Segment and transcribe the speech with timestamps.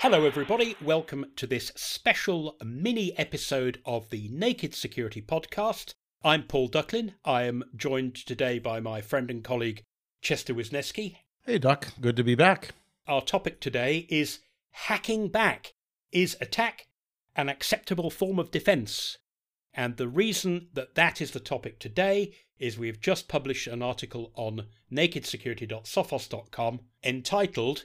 [0.00, 0.74] Hello, everybody.
[0.80, 5.92] Welcome to this special mini episode of the Naked Security Podcast.
[6.24, 7.12] I'm Paul Ducklin.
[7.26, 9.82] I am joined today by my friend and colleague
[10.22, 11.16] Chester Wisniewski.
[11.44, 11.88] Hey, Duck.
[12.00, 12.70] Good to be back.
[13.06, 14.38] Our topic today is
[14.70, 15.74] hacking back.
[16.10, 16.87] Is attack
[17.38, 19.16] an acceptable form of defense?
[19.72, 24.32] And the reason that that is the topic today is we've just published an article
[24.34, 27.84] on nakedsecurity.sophos.com entitled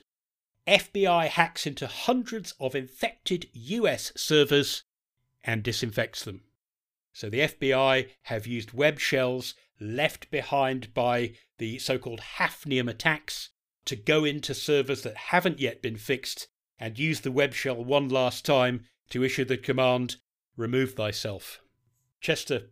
[0.66, 4.82] FBI hacks into hundreds of infected US servers
[5.44, 6.42] and disinfects them.
[7.12, 13.50] So the FBI have used web shells left behind by the so called Hafnium attacks
[13.84, 18.08] to go into servers that haven't yet been fixed and use the web shell one
[18.08, 20.16] last time to issue the command
[20.56, 21.60] remove thyself.
[22.20, 22.70] Chester,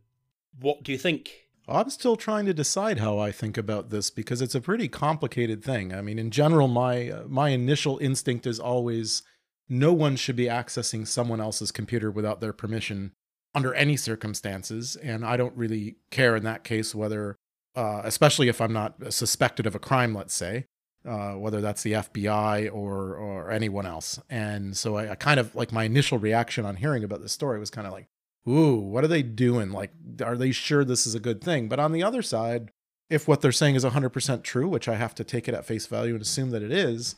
[0.58, 1.30] what do you think?
[1.68, 5.62] I'm still trying to decide how I think about this because it's a pretty complicated
[5.62, 5.94] thing.
[5.94, 9.22] I mean, in general, my uh, my initial instinct is always
[9.68, 13.12] no one should be accessing someone else's computer without their permission
[13.54, 17.36] under any circumstances, and I don't really care in that case whether,
[17.76, 20.66] uh, especially if I'm not suspected of a crime, let's say,
[21.06, 24.20] uh, whether that's the FBI or or anyone else.
[24.30, 27.58] And so I, I kind of like my initial reaction on hearing about this story
[27.58, 28.08] was kind of like,
[28.48, 29.70] ooh, what are they doing?
[29.72, 29.92] Like,
[30.24, 31.68] are they sure this is a good thing?
[31.68, 32.70] But on the other side,
[33.10, 35.86] if what they're saying is 100% true, which I have to take it at face
[35.86, 37.14] value and assume that it is,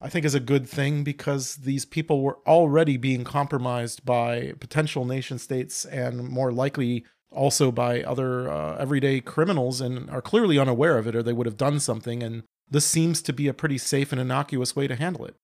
[0.00, 5.04] I think is a good thing because these people were already being compromised by potential
[5.04, 10.98] nation states and more likely also by other uh, everyday criminals and are clearly unaware
[10.98, 12.22] of it or they would have done something.
[12.22, 15.36] And this seems to be a pretty safe and innocuous way to handle it.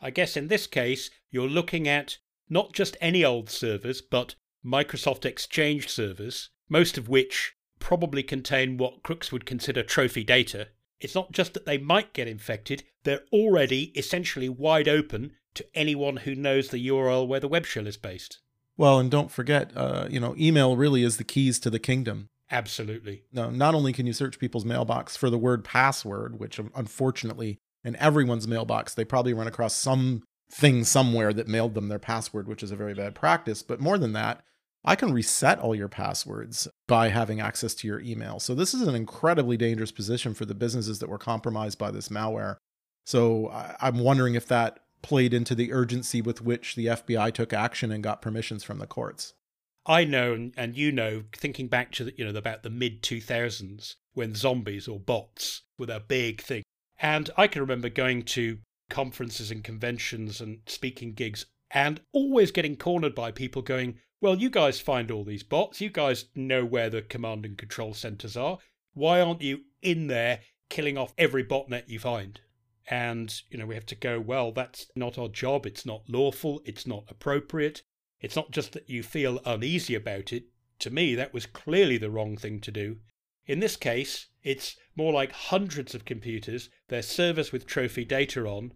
[0.00, 5.24] I guess in this case, you're looking at not just any old servers, but Microsoft
[5.24, 10.68] Exchange servers, most of which probably contain what crooks would consider trophy data.
[11.00, 16.18] It's not just that they might get infected, they're already essentially wide open to anyone
[16.18, 18.38] who knows the URL where the web shell is based.
[18.76, 22.28] Well, and don't forget, uh, you know, email really is the keys to the kingdom.
[22.50, 23.22] Absolutely.
[23.32, 27.58] No, not only can you search people's mailbox for the word password, which um, unfortunately
[27.84, 32.46] in everyone's mailbox, they probably run across some thing somewhere that mailed them their password,
[32.46, 33.62] which is a very bad practice.
[33.62, 34.42] But more than that,
[34.84, 38.38] I can reset all your passwords by having access to your email.
[38.38, 42.08] So this is an incredibly dangerous position for the businesses that were compromised by this
[42.08, 42.56] malware.
[43.04, 47.90] So I'm wondering if that played into the urgency with which the FBI took action
[47.90, 49.34] and got permissions from the courts.
[49.88, 53.94] I know, and you know, thinking back to the, you know about the mid 2000s
[54.14, 56.64] when zombies or bots were a big thing,
[56.98, 58.58] and I can remember going to
[58.90, 64.50] conferences and conventions and speaking gigs, and always getting cornered by people going, well, you
[64.50, 65.80] guys find all these bots.
[65.80, 68.58] You guys know where the command and control centers are.
[68.94, 72.40] Why aren't you in there killing off every botnet you find?
[72.88, 75.66] And, you know, we have to go, well, that's not our job.
[75.66, 76.62] It's not lawful.
[76.64, 77.82] It's not appropriate.
[78.20, 80.44] It's not just that you feel uneasy about it.
[80.80, 82.96] To me, that was clearly the wrong thing to do.
[83.46, 88.72] In this case, it's more like hundreds of computers, their servers with trophy data on,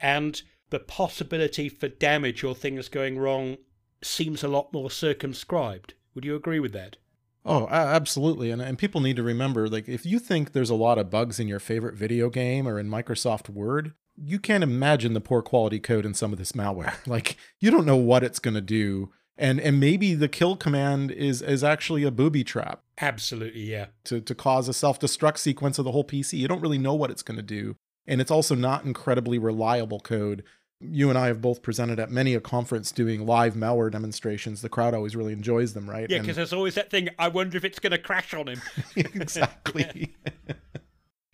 [0.00, 3.56] and the possibility for damage or things going wrong
[4.02, 5.94] seems a lot more circumscribed.
[6.14, 6.96] Would you agree with that?
[7.44, 8.50] Oh, absolutely.
[8.50, 11.40] And, and people need to remember like, if you think there's a lot of bugs
[11.40, 15.78] in your favorite video game or in Microsoft Word, you can't imagine the poor quality
[15.78, 16.94] code in some of this malware.
[17.06, 19.10] like, you don't know what it's going to do.
[19.36, 22.82] And, and maybe the kill command is is actually a booby trap.
[23.00, 23.86] Absolutely, yeah.
[24.06, 26.38] To to cause a self-destruct sequence of the whole PC.
[26.38, 27.76] You don't really know what it's going to do.
[28.06, 30.42] And it's also not incredibly reliable code
[30.80, 34.62] you and I have both presented at many a conference doing live malware demonstrations.
[34.62, 36.08] The crowd always really enjoys them, right?
[36.08, 37.08] Yeah, because there's always that thing.
[37.18, 38.62] I wonder if it's going to crash on him.
[38.96, 40.14] exactly.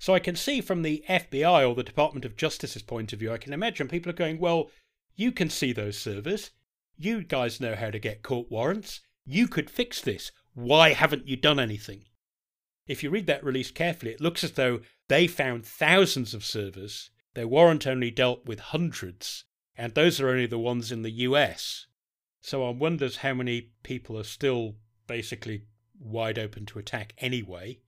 [0.05, 3.33] So I can see from the FBI or the Department of Justice's point of view,
[3.33, 4.71] I can imagine people are going, "Well,
[5.17, 6.51] you can see those servers.
[6.99, 9.01] You guys know how to get court warrants.
[9.25, 10.31] You could fix this.
[10.53, 12.05] Why haven't you done anything?"
[12.87, 17.09] If you read that release carefully, it looks as though they found thousands of servers
[17.33, 21.87] their warrant only dealt with hundreds, and those are only the ones in the US.
[22.43, 24.77] So one wonders how many people are still
[25.07, 25.65] basically
[25.99, 27.81] wide open to attack anyway.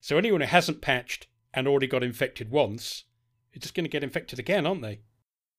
[0.00, 3.04] So anyone who hasn't patched and already got infected once,
[3.52, 5.00] is just going to get infected again, aren't they?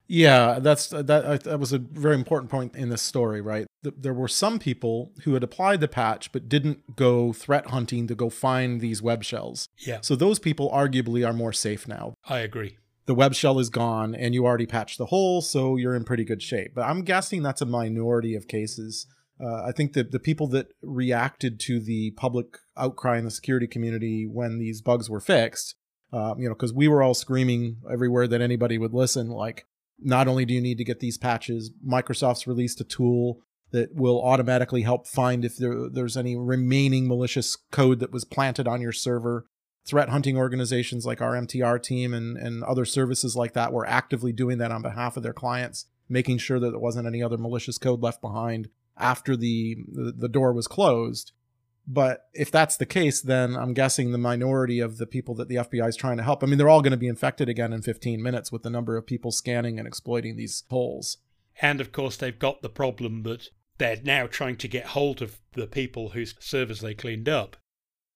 [0.08, 1.08] Yeah, that's that.
[1.44, 3.66] That was a very important point in this story, right?
[3.82, 8.16] There were some people who had applied the patch but didn't go threat hunting to
[8.16, 9.70] go find these web shells.
[9.78, 10.00] Yeah.
[10.02, 12.14] So those people arguably are more safe now.
[12.28, 15.96] I agree the web shell is gone and you already patched the hole, so you're
[15.96, 16.74] in pretty good shape.
[16.76, 19.08] But I'm guessing that's a minority of cases.
[19.44, 23.68] Uh, I think that the people that reacted to the public outcry in the security
[23.68, 25.76] community when these bugs were fixed,
[26.14, 29.66] uh, you know, because we were all screaming everywhere that anybody would listen, like,
[30.00, 33.42] not only do you need to get these patches, Microsoft's released a tool
[33.72, 38.68] that will automatically help find if there, there's any remaining malicious code that was planted
[38.68, 39.46] on your server.
[39.86, 44.32] Threat hunting organizations like our MTR team and, and other services like that were actively
[44.32, 47.78] doing that on behalf of their clients, making sure that there wasn't any other malicious
[47.78, 51.32] code left behind after the, the, the door was closed.
[51.88, 55.56] But if that's the case, then I'm guessing the minority of the people that the
[55.56, 57.82] FBI is trying to help, I mean, they're all going to be infected again in
[57.82, 61.18] 15 minutes with the number of people scanning and exploiting these holes.
[61.62, 65.40] And of course, they've got the problem that they're now trying to get hold of
[65.54, 67.58] the people whose servers they cleaned up.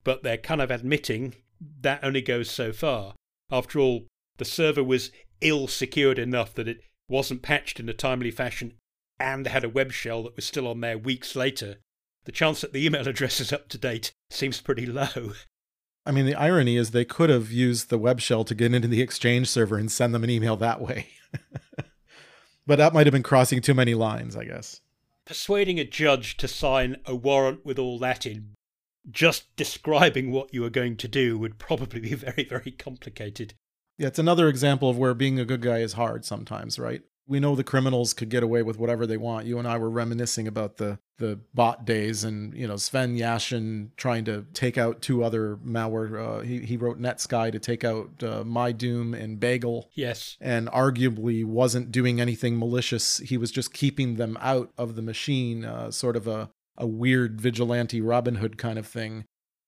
[0.03, 1.35] But they're kind of admitting
[1.81, 3.13] that only goes so far.
[3.51, 4.05] After all,
[4.37, 8.73] the server was ill secured enough that it wasn't patched in a timely fashion
[9.19, 11.77] and had a web shell that was still on there weeks later.
[12.25, 15.33] The chance that the email address is up to date seems pretty low.
[16.05, 18.87] I mean, the irony is they could have used the web shell to get into
[18.87, 21.07] the Exchange server and send them an email that way.
[22.67, 24.81] but that might have been crossing too many lines, I guess
[25.25, 28.53] persuading a judge to sign a warrant with all that in,
[29.09, 33.53] just describing what you are going to do would probably be very, very complicated.
[33.97, 37.01] Yeah, it's another example of where being a good guy is hard sometimes, right?
[37.27, 39.47] We know the criminals could get away with whatever they want.
[39.47, 43.89] You and I were reminiscing about the the bot days, and you know Sven Jaschan
[43.97, 46.39] trying to take out two other malware.
[46.39, 49.89] Uh, he he wrote NetSky to take out uh, MyDoom and Bagle.
[49.93, 53.17] Yes, and arguably wasn't doing anything malicious.
[53.19, 57.39] He was just keeping them out of the machine, uh, sort of a a weird
[57.39, 59.25] vigilante Robin Hood kind of thing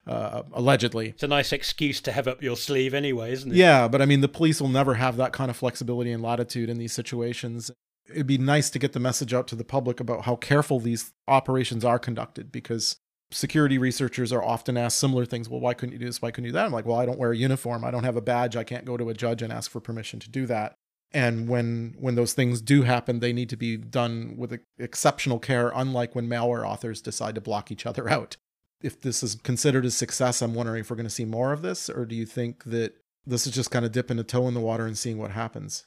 [0.08, 1.10] uh, allegedly.
[1.10, 3.58] It's a nice excuse to have up your sleeve anyway, isn't it?
[3.58, 6.70] Yeah, but I mean, the police will never have that kind of flexibility and latitude
[6.70, 7.72] in these situations.
[8.10, 11.14] It'd be nice to get the message out to the public about how careful these
[11.28, 12.96] operations are conducted because
[13.32, 15.50] security researchers are often asked similar things.
[15.50, 16.22] Well, why couldn't you do this?
[16.22, 16.66] Why couldn't you do that?
[16.66, 17.84] I'm like, well, I don't wear a uniform.
[17.84, 18.56] I don't have a badge.
[18.56, 20.76] I can't go to a judge and ask for permission to do that.
[21.14, 25.72] And when when those things do happen, they need to be done with exceptional care,
[25.74, 28.38] unlike when malware authors decide to block each other out
[28.82, 31.62] if this is considered a success, I'm wondering if we're going to see more of
[31.62, 32.94] this, or do you think that
[33.26, 35.86] this is just kind of dipping a toe in the water and seeing what happens?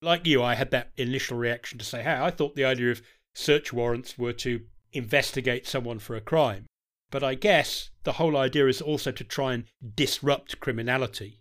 [0.00, 3.02] Like you, I had that initial reaction to say, hey, I thought the idea of
[3.34, 4.62] search warrants were to
[4.92, 6.66] investigate someone for a crime.
[7.10, 11.40] But I guess the whole idea is also to try and disrupt criminality.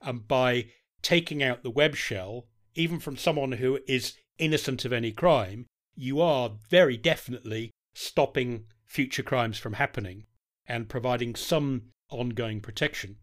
[0.00, 0.66] And by
[1.02, 6.20] taking out the web shell, even from someone who is innocent of any crime, you
[6.20, 10.24] are very definitely stopping future crimes from happening
[10.68, 13.16] and providing some ongoing protection.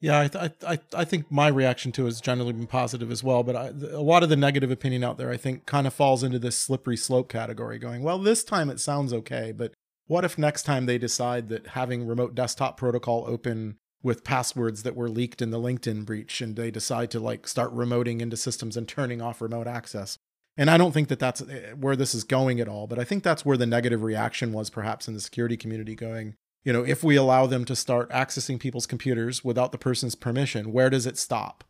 [0.00, 3.22] Yeah, I, th- I, I think my reaction to it has generally been positive as
[3.22, 3.42] well.
[3.42, 6.38] But a lot of the negative opinion out there, I think, kind of falls into
[6.38, 7.78] this slippery slope category.
[7.78, 9.74] Going, well, this time it sounds okay, but
[10.06, 14.96] what if next time they decide that having remote desktop protocol open with passwords that
[14.96, 18.78] were leaked in the LinkedIn breach, and they decide to like start remoting into systems
[18.78, 20.16] and turning off remote access?
[20.56, 22.86] And I don't think that that's eh, where this is going at all.
[22.86, 26.36] But I think that's where the negative reaction was, perhaps in the security community, going,
[26.64, 30.72] you know, if we allow them to start accessing people's computers without the person's permission,
[30.72, 31.64] where does it stop?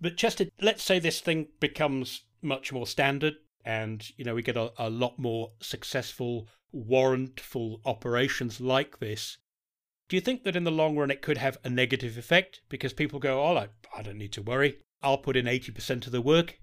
[0.00, 3.34] But Chester, let's say this thing becomes much more standard
[3.64, 9.38] and, you know, we get a, a lot more successful warrantful operations like this.
[10.08, 12.60] Do you think that in the long run it could have a negative effect?
[12.68, 14.78] Because people go, oh, I, I don't need to worry.
[15.02, 16.60] I'll put in 80% of the work.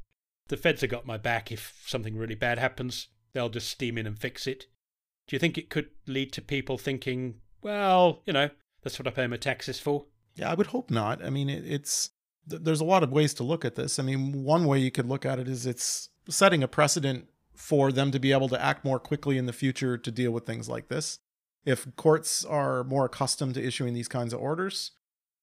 [0.48, 3.08] The feds have got my back if something really bad happens.
[3.34, 4.66] They'll just steam in and fix it.
[5.28, 8.50] Do you think it could lead to people thinking, well, you know,
[8.84, 10.05] that's what I pay my taxes for.
[10.36, 11.24] Yeah, I would hope not.
[11.24, 12.12] I mean, it, it's
[12.46, 14.00] there's a lot of ways to look at this.
[14.00, 17.91] I mean, one way you could look at it is it's setting a precedent for
[17.91, 20.67] them to be able to act more quickly in the future to deal with things
[20.67, 21.20] like this.
[21.65, 24.91] If courts are more accustomed to issuing these kinds of orders,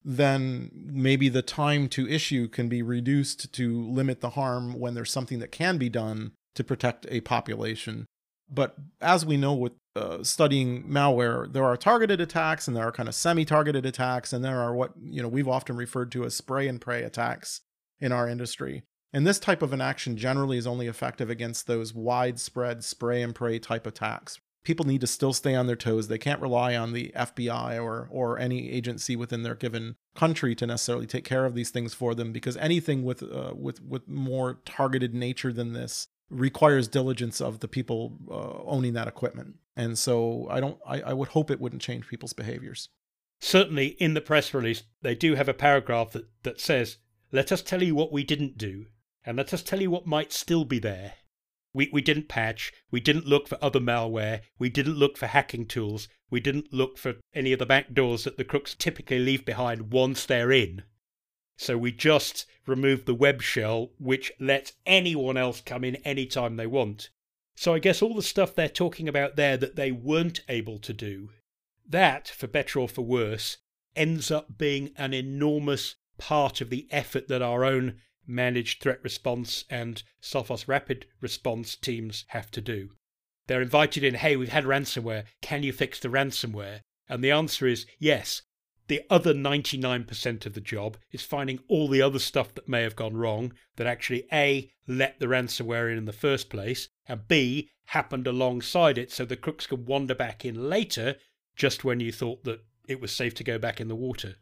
[0.05, 5.11] then maybe the time to issue can be reduced to limit the harm when there's
[5.11, 8.07] something that can be done to protect a population
[8.51, 12.93] but as we know with uh, studying malware, there are targeted attacks and there are
[12.93, 16.35] kind of semi-targeted attacks, and there are what you know we've often referred to as
[16.35, 17.61] spray and pray attacks
[18.01, 18.83] in our industry.
[19.13, 23.35] And this type of an action generally is only effective against those widespread spray and
[23.35, 24.39] pray type attacks.
[24.63, 26.07] People need to still stay on their toes.
[26.07, 30.67] They can't rely on the FBI or or any agency within their given country to
[30.67, 34.61] necessarily take care of these things for them because anything with uh, with with more
[34.65, 39.57] targeted nature than this requires diligence of the people uh, owning that equipment.
[39.77, 42.89] And so I don't I, I would hope it wouldn't change people's behaviors.
[43.41, 46.99] Certainly in the press release they do have a paragraph that, that says,
[47.33, 48.87] Let us tell you what we didn't do,
[49.25, 51.15] and let us tell you what might still be there.
[51.73, 52.73] We, we didn't patch.
[52.91, 54.41] We didn't look for other malware.
[54.59, 56.09] We didn't look for hacking tools.
[56.29, 59.93] We didn't look for any of the back doors that the crooks typically leave behind
[59.93, 60.83] once they're in.
[61.61, 66.67] So we just removed the web shell, which lets anyone else come in anytime they
[66.67, 67.11] want.
[67.55, 70.95] So I guess all the stuff they're talking about there that they weren't able to
[70.95, 71.29] do,
[71.87, 73.59] that, for better or for worse,
[73.95, 79.67] ends up being an enormous part of the effort that our own managed threat response
[79.69, 82.93] and Sophos rapid response teams have to do.
[83.49, 86.81] They're invited in, hey, we've had ransomware, can you fix the ransomware?
[87.07, 88.41] And the answer is yes.
[88.91, 92.97] The other 99% of the job is finding all the other stuff that may have
[92.97, 97.71] gone wrong that actually A, let the ransomware in in the first place, and B,
[97.85, 101.15] happened alongside it so the crooks can wander back in later
[101.55, 104.35] just when you thought that it was safe to go back in the water.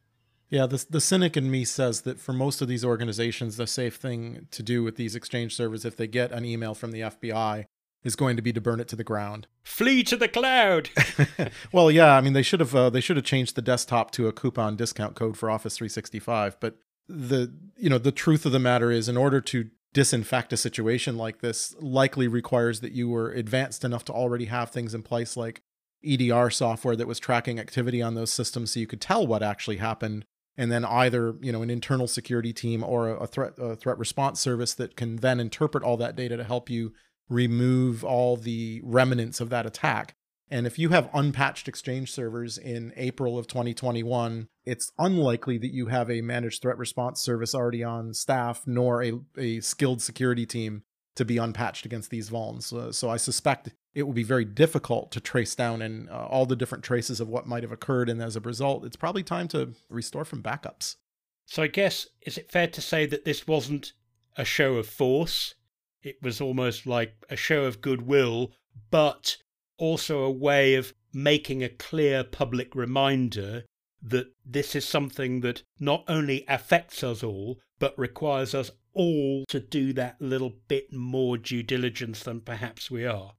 [0.48, 3.96] Yeah, the, the cynic in me says that for most of these organizations, the safe
[3.96, 7.66] thing to do with these exchange servers, if they get an email from the FBI,
[8.08, 9.46] is going to be to burn it to the ground.
[9.62, 10.90] Flee to the cloud.
[11.72, 14.26] well, yeah, I mean they should have uh, they should have changed the desktop to
[14.26, 18.58] a coupon discount code for Office 365, but the you know the truth of the
[18.58, 23.30] matter is in order to disinfect a situation like this likely requires that you were
[23.30, 25.62] advanced enough to already have things in place like
[26.04, 29.78] EDR software that was tracking activity on those systems so you could tell what actually
[29.78, 30.26] happened
[30.58, 34.38] and then either you know an internal security team or a threat a threat response
[34.40, 36.92] service that can then interpret all that data to help you
[37.28, 40.14] remove all the remnants of that attack.
[40.50, 45.86] And if you have unpatched Exchange servers in April of 2021, it's unlikely that you
[45.86, 50.84] have a managed threat response service already on staff, nor a, a skilled security team
[51.16, 52.72] to be unpatched against these vulns.
[52.72, 56.46] Uh, so I suspect it will be very difficult to trace down and uh, all
[56.46, 58.08] the different traces of what might have occurred.
[58.08, 60.96] And as a result, it's probably time to restore from backups.
[61.44, 63.94] So I guess, is it fair to say that this wasn't
[64.36, 65.54] a show of force?
[66.02, 68.52] It was almost like a show of goodwill,
[68.90, 69.36] but
[69.78, 73.64] also a way of making a clear public reminder
[74.02, 79.60] that this is something that not only affects us all, but requires us all to
[79.60, 83.32] do that little bit more due diligence than perhaps we are.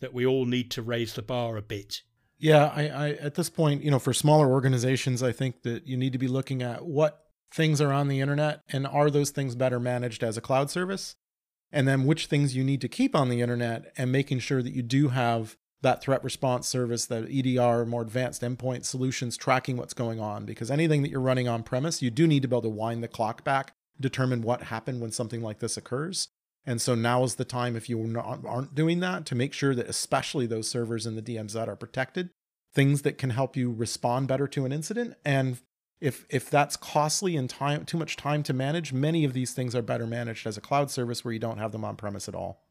[0.00, 2.02] That we all need to raise the bar a bit.
[2.38, 5.96] Yeah, I, I at this point, you know, for smaller organizations, I think that you
[5.96, 9.54] need to be looking at what things are on the internet and are those things
[9.54, 11.16] better managed as a cloud service
[11.72, 14.72] and then which things you need to keep on the internet and making sure that
[14.72, 19.94] you do have that threat response service, that EDR, more advanced endpoint solutions tracking what's
[19.94, 20.44] going on.
[20.44, 23.02] Because anything that you're running on premise, you do need to be able to wind
[23.02, 26.28] the clock back, determine what happened when something like this occurs.
[26.64, 29.74] And so now is the time, if you not, aren't doing that, to make sure
[29.74, 32.30] that especially those servers in the DMZ are protected,
[32.74, 35.58] things that can help you respond better to an incident, and
[36.00, 39.74] if if that's costly and time too much time to manage many of these things
[39.74, 42.34] are better managed as a cloud service where you don't have them on premise at
[42.34, 42.62] all.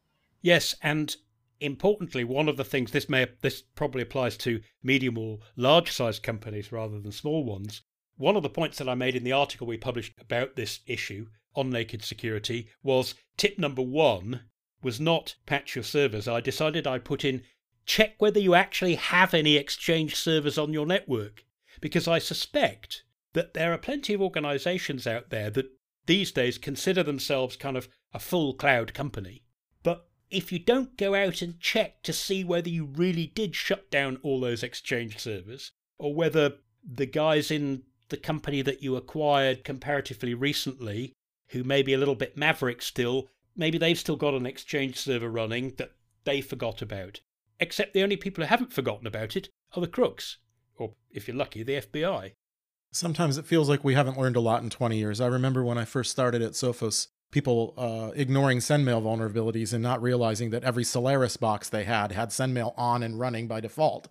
[0.42, 1.16] Yes and
[1.60, 6.22] importantly one of the things this may this probably applies to medium or large sized
[6.22, 7.82] companies rather than small ones.
[8.16, 11.26] One of the points that i made in the article we published about this issue
[11.54, 14.42] on naked security was tip number one
[14.82, 16.28] was not patch your servers.
[16.28, 17.42] I decided i'd put in
[17.86, 21.44] check whether you actually have any exchange servers on your network
[21.80, 23.02] because i suspect
[23.36, 25.70] that there are plenty of organizations out there that
[26.06, 29.42] these days consider themselves kind of a full cloud company.
[29.82, 33.90] But if you don't go out and check to see whether you really did shut
[33.90, 39.64] down all those Exchange servers, or whether the guys in the company that you acquired
[39.64, 41.12] comparatively recently,
[41.48, 45.28] who may be a little bit maverick still, maybe they've still got an Exchange server
[45.28, 45.92] running that
[46.24, 47.20] they forgot about.
[47.60, 50.38] Except the only people who haven't forgotten about it are the crooks,
[50.78, 52.32] or if you're lucky, the FBI.
[52.96, 55.20] Sometimes it feels like we haven't learned a lot in 20 years.
[55.20, 60.00] I remember when I first started at Sophos, people uh, ignoring SendMail vulnerabilities and not
[60.00, 64.08] realizing that every Solaris box they had had SendMail on and running by default.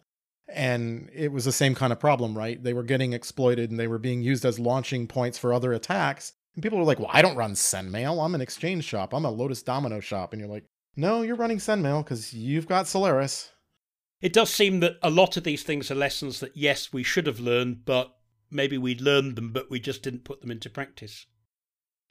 [0.47, 2.61] And it was the same kind of problem, right?
[2.61, 6.33] They were getting exploited and they were being used as launching points for other attacks.
[6.53, 8.23] And people were like, well, I don't run SendMail.
[8.23, 9.13] I'm an exchange shop.
[9.13, 10.31] I'm a Lotus Domino shop.
[10.31, 10.65] And you're like,
[10.95, 13.51] no, you're running SendMail because you've got Solaris.
[14.21, 17.27] It does seem that a lot of these things are lessons that, yes, we should
[17.27, 18.14] have learned, but
[18.51, 21.25] maybe we learned them, but we just didn't put them into practice.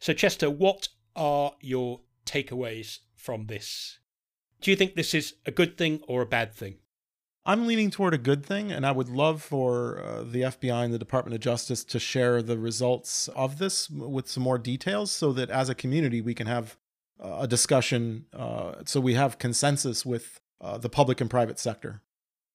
[0.00, 3.98] So, Chester, what are your takeaways from this?
[4.60, 6.76] Do you think this is a good thing or a bad thing?
[7.46, 10.94] I'm leaning toward a good thing, and I would love for uh, the FBI and
[10.94, 15.32] the Department of Justice to share the results of this with some more details so
[15.34, 16.78] that as a community we can have
[17.22, 22.00] uh, a discussion uh, so we have consensus with uh, the public and private sector.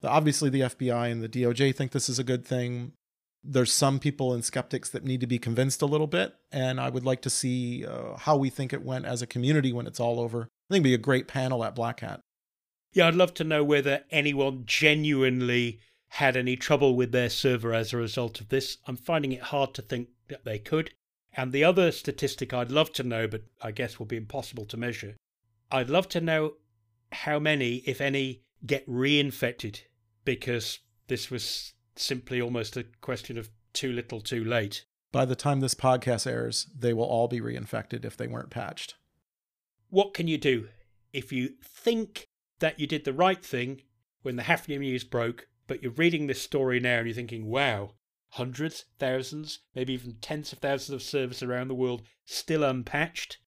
[0.04, 2.94] Obviously, the FBI and the DOJ think this is a good thing
[3.44, 6.90] there's some people and skeptics that need to be convinced a little bit and i
[6.90, 10.00] would like to see uh, how we think it went as a community when it's
[10.00, 12.22] all over I think it'd be a great panel at Black Hat.
[12.94, 15.80] Yeah, I'd love to know whether anyone genuinely
[16.10, 18.78] had any trouble with their server as a result of this.
[18.86, 20.92] I'm finding it hard to think that they could.
[21.34, 24.78] And the other statistic I'd love to know, but I guess will be impossible to
[24.78, 25.16] measure,
[25.72, 26.54] I'd love to know
[27.12, 29.82] how many, if any, get reinfected
[30.24, 34.86] because this was simply almost a question of too little too late.
[35.12, 38.96] By the time this podcast airs, they will all be reinfected if they weren't patched.
[39.90, 40.70] What can you do
[41.14, 42.28] if you think
[42.60, 43.82] that you did the right thing
[44.22, 47.94] when the Hafnium news broke, but you're reading this story now and you're thinking, wow,
[48.30, 53.38] hundreds, thousands, maybe even tens of thousands of servers around the world still unpatched?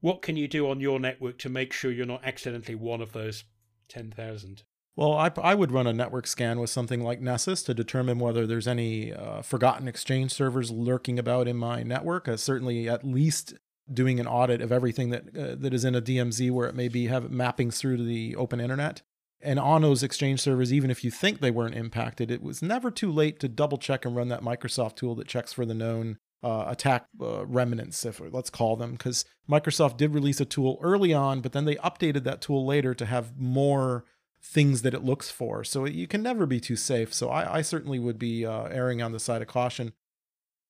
[0.00, 3.12] What can you do on your network to make sure you're not accidentally one of
[3.12, 3.44] those
[3.88, 4.62] 10,000?
[4.96, 8.46] Well, I, I would run a network scan with something like Nessus to determine whether
[8.46, 12.26] there's any uh, forgotten exchange servers lurking about in my network.
[12.26, 13.54] Uh, certainly, at least
[13.92, 16.88] doing an audit of everything that uh, that is in a DMZ where it may
[16.88, 19.02] be have mappings through to the open internet.
[19.40, 22.90] And on those exchange servers, even if you think they weren't impacted, it was never
[22.90, 26.18] too late to double check and run that Microsoft tool that checks for the known
[26.42, 31.14] uh, attack uh, remnants, if let's call them, because Microsoft did release a tool early
[31.14, 34.04] on, but then they updated that tool later to have more
[34.50, 35.62] things that it looks for.
[35.62, 37.12] So you can never be too safe.
[37.12, 39.92] So I, I certainly would be uh, erring on the side of caution.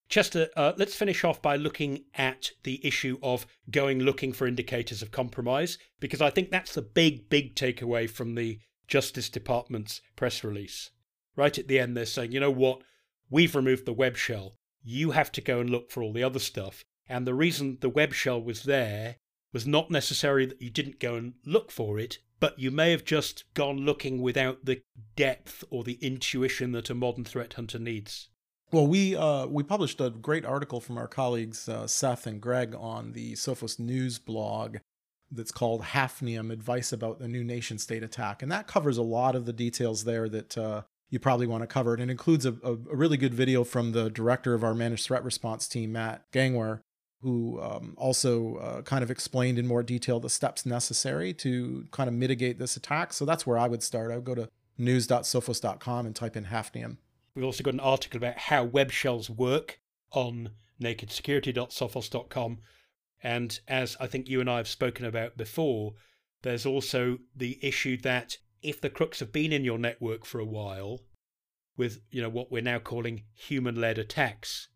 [0.08, 5.02] Chester, uh, let's finish off by looking at the issue of going looking for indicators
[5.02, 8.58] of compromise, because I think that's the big, big takeaway from the
[8.88, 10.90] Justice Department's press release.
[11.37, 12.80] Right at the end, they're saying, you know what?
[13.30, 14.56] We've removed the web shell.
[14.82, 16.85] You have to go and look for all the other stuff.
[17.06, 19.16] And the reason the web shell was there
[19.52, 23.04] was not necessarily that you didn't go and look for it, but you may have
[23.04, 24.82] just gone looking without the
[25.16, 28.28] depth or the intuition that a modern threat hunter needs.
[28.70, 32.74] Well, we uh, we published a great article from our colleagues uh, Seth and Greg
[32.74, 34.76] on the Sophos News blog
[35.30, 38.42] that's called Hafnium Advice About the New Nation State Attack.
[38.42, 41.66] And that covers a lot of the details there that uh, you probably want to
[41.66, 41.94] cover.
[41.94, 45.68] It includes a, a, really good video from the director of our managed threat response
[45.68, 46.80] team, Mat Gangwer,
[47.20, 52.09] who um, also uh, kind of explained in more detail the steps necessary to kind
[52.09, 53.12] of mitigate this attack.
[53.12, 54.12] So that's where I would start.
[54.12, 56.98] I would go to news.sophos.com and type in Hafnium.
[57.35, 59.81] We've also got an article about how web shells work
[60.12, 60.50] on
[60.81, 62.59] nakedsecurity.sophos.com.
[63.22, 65.94] And as I think you and I have spoken about before,
[66.42, 70.44] there's also the issue that if the crooks have been in your network for a
[70.44, 71.00] while,
[71.76, 74.68] with you know what we're now calling human-led attacks,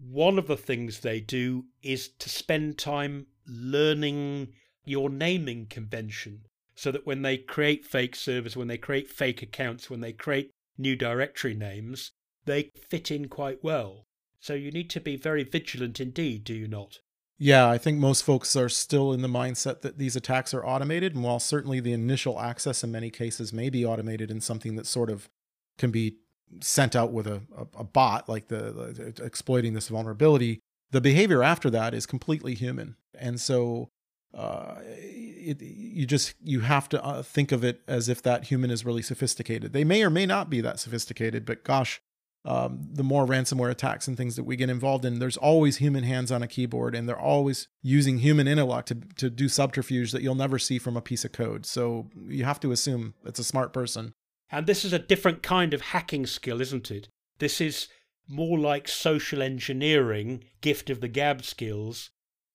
[0.00, 4.48] one of the things they do is to spend time learning
[4.84, 6.42] your naming convention
[6.74, 10.50] so that when they create fake servers, when they create fake accounts, when they create
[10.76, 12.12] new directory names,
[12.44, 14.04] they fit in quite well.
[14.40, 16.98] So you need to be very vigilant indeed, do you not?
[17.36, 21.14] Yeah, I think most folks are still in the mindset that these attacks are automated.
[21.14, 24.86] And while certainly the initial access in many cases may be automated in something that
[24.86, 25.28] sort of
[25.76, 26.18] can be
[26.60, 31.42] sent out with a, a, a bot, like the, the exploiting this vulnerability, the behavior
[31.42, 32.96] after that is completely human.
[33.14, 33.90] And so
[34.34, 38.70] uh, it, you just you have to uh, think of it as if that human
[38.70, 39.72] is really sophisticated.
[39.72, 42.00] They may or may not be that sophisticated, but gosh,
[42.44, 46.04] um, the more ransomware attacks and things that we get involved in, there's always human
[46.04, 50.22] hands on a keyboard, and they're always using human intellect to to do subterfuge that
[50.22, 51.66] you'll never see from a piece of code.
[51.66, 54.14] So you have to assume it's a smart person.
[54.50, 57.08] And this is a different kind of hacking skill, isn't it?
[57.38, 57.88] This is
[58.26, 62.10] more like social engineering, gift of the gab skills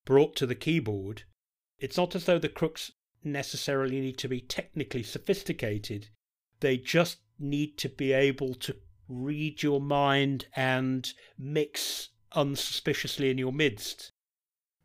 [0.05, 1.23] brought to the keyboard
[1.83, 2.93] it's not as though the crooks
[3.25, 6.07] necessarily need to be technically sophisticated.
[6.61, 8.77] They just need to be able to
[9.09, 14.13] read your mind and mix unsuspiciously in your midst.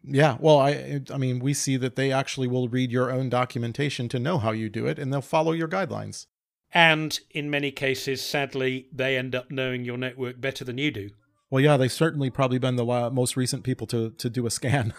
[0.02, 4.08] Yeah, well, I I mean, we see that they actually will read your own documentation
[4.08, 6.26] to know how you do it and they'll follow your guidelines.
[6.72, 11.10] And in many cases, sadly, they end up knowing your network better than you do.
[11.50, 14.92] Well, yeah, they've certainly probably been the most recent people to to do a scan.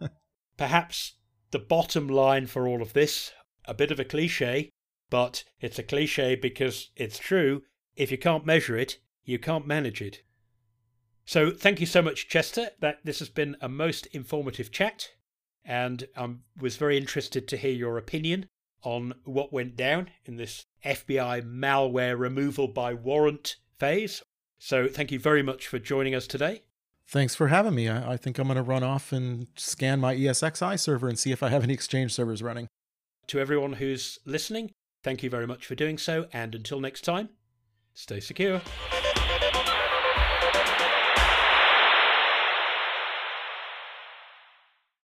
[0.56, 1.16] Perhaps
[1.50, 3.32] the bottom line for all of this,
[3.66, 4.70] a bit of a cliche,
[5.10, 7.62] but it's a cliche because it's true.
[7.96, 10.22] If you can't measure it, you can't manage it.
[11.26, 12.70] So thank you so much, Chester.
[12.80, 15.10] That this has been a most informative chat,
[15.66, 18.46] and I was very interested to hear your opinion
[18.82, 24.22] on what went down in this FBI malware removal by warrant phase.
[24.58, 26.62] So thank you very much for joining us today.
[27.06, 27.88] Thanks for having me.
[27.88, 31.32] I, I think I'm going to run off and scan my ESXi server and see
[31.32, 32.68] if I have any Exchange servers running.
[33.28, 34.70] To everyone who's listening,
[35.02, 36.26] thank you very much for doing so.
[36.32, 37.30] And until next time,
[37.94, 38.60] stay secure.